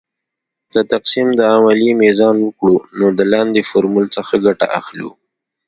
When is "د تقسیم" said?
0.73-1.27